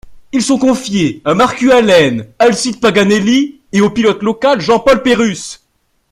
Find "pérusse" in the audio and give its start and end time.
5.03-5.63